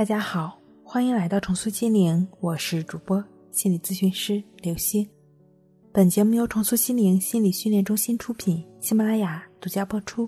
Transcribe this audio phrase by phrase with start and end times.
[0.00, 5.06] 大家好，欢迎来到重塑心灵，我是主播心理咨询师刘星。
[5.92, 10.26] 本节目由重塑心灵心理训练中心出品，喜马拉雅独家播出。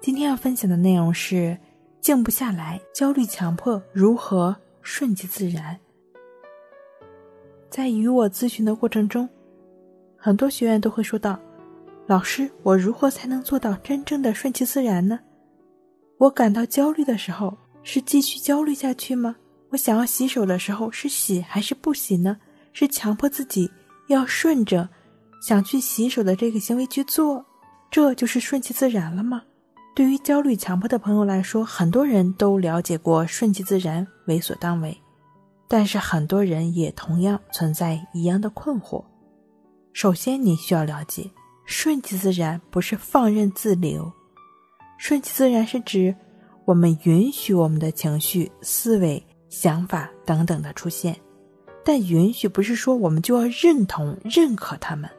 [0.00, 1.58] 今天要分享的内容是：
[2.00, 5.76] 静不下来，焦虑、强迫如何顺其自然？
[7.68, 9.28] 在与我咨询的过程中，
[10.16, 11.36] 很多学员都会说到
[12.06, 15.18] ：“老师，我如何才能做到真正的顺其自然呢？
[16.16, 17.52] 我感到焦虑的时候。”
[17.92, 19.34] 是继续焦虑下去吗？
[19.70, 22.36] 我想要洗手的时候是洗还是不洗呢？
[22.72, 23.68] 是强迫自己
[24.06, 24.88] 要顺着
[25.42, 27.44] 想去洗手的这个行为去做，
[27.90, 29.42] 这就是顺其自然了吗？
[29.96, 34.96] 对于焦虑强迫的朋友来说，很多人都了解过顺其自然、为所当为，
[35.66, 39.04] 但是很多人也同样存在一样的困惑。
[39.92, 41.28] 首先，你需要了解，
[41.64, 44.12] 顺其自然不是放任自流，
[44.96, 46.14] 顺其自然是指。
[46.70, 51.16] 我们允许我们的情绪、思维、想法等等的出现，
[51.84, 55.10] 但允许不是说我们就要认同、认可他们。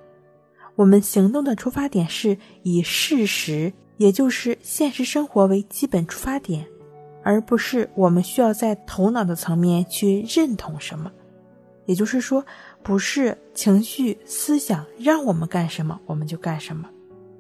[0.78, 6.66] 我们行动的出发点是以事实，也就是现实生活为基本出发点，
[7.22, 11.12] 而不是我们需要在头脑的层面去认同什么。
[11.86, 12.46] 也就是说，
[12.82, 16.90] 不是情绪、思想让我们干什么我们就干什么，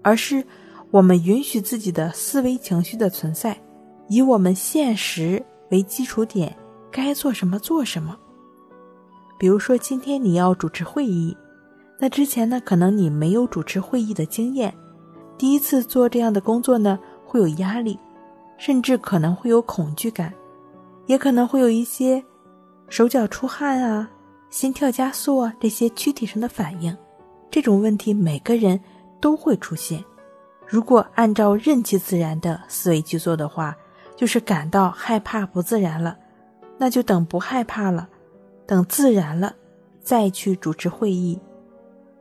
[0.02, 0.46] 而是
[0.90, 3.58] 我们允许自己的思维、情绪的存在。
[4.12, 6.54] 以我们现实为基础点，
[6.92, 8.18] 该做什么做什么。
[9.40, 11.34] 比如说，今天你要主持会议，
[11.98, 14.76] 那之前呢，可能你没有主持会议的经验，
[15.38, 17.98] 第一次做这样的工作呢，会有压力，
[18.58, 20.34] 甚至可能会有恐惧感，
[21.06, 22.22] 也可能会有一些
[22.90, 24.12] 手脚出汗啊、
[24.50, 26.94] 心跳加速啊这些躯体上的反应。
[27.50, 28.78] 这种问题每个人
[29.22, 30.04] 都会出现。
[30.68, 33.74] 如果按照任其自然的思维去做的话，
[34.22, 36.16] 就是感到害怕不自然了，
[36.78, 38.08] 那就等不害怕了，
[38.68, 39.56] 等自然了，
[40.00, 41.42] 再去主持会议，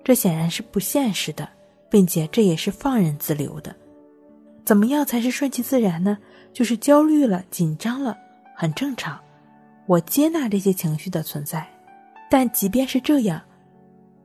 [0.03, 1.47] 这显然是不现实的，
[1.91, 3.77] 并且这也是放任自流的。
[4.65, 6.17] 怎么样才是顺其自然呢？
[6.55, 8.17] 就是焦虑了、紧张了，
[8.57, 9.21] 很正常，
[9.85, 11.69] 我接纳这些情绪的存在，
[12.31, 13.39] 但即便是这样，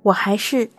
[0.01, 0.69] 我还是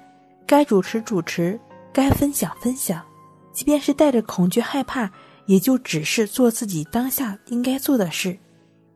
[0.47, 1.61] 该主持主持，
[1.93, 3.05] 该分享分享，
[3.53, 5.11] 即便是带着恐惧害怕。
[5.47, 8.37] 也就只是做自己当下应该做的事，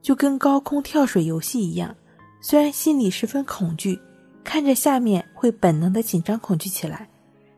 [0.03, 1.95] 就跟高空跳水游戏一样。
[2.41, 3.99] 虽然心里十分恐惧，
[4.43, 7.09] 看着下面会本能的紧张恐惧起来，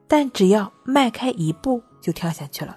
[0.07, 2.77] 但只要迈开一步就跳下去了。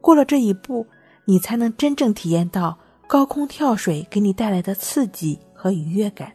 [0.00, 0.86] 过了这一步，
[1.24, 6.32] 你才能真正体验到高空跳水给你带来的刺激和愉悦感。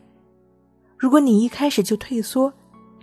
[0.98, 2.54] 如果你一开始就退缩，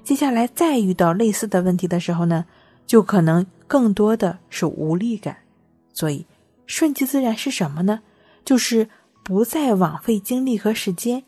[0.05, 2.45] 接下来再遇到类似的问题的时候呢，
[2.87, 5.37] 就可能更多的是无力感。
[5.99, 6.25] 所以，
[6.65, 8.01] 顺其自然是什么呢？
[8.45, 8.89] 就是
[9.25, 11.25] 不再枉费精力和时间，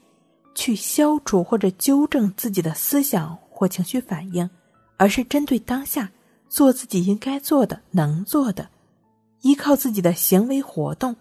[0.55, 4.49] 去消除或者纠正自己的思想或情绪反应，
[4.97, 6.13] 而是针对当下
[6.49, 8.71] 做自己应该做的、能做的，
[9.41, 11.17] 依靠自己的行为活动，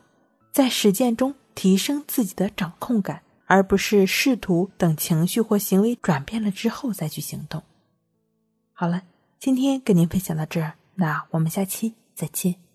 [0.51, 7.63] 在实践中提升自己的掌控感，而不是试图等情绪或行为转变了之后再去行动。
[8.73, 9.01] 好了，
[9.39, 12.68] 今天跟您分享到这儿，那我们下期再见。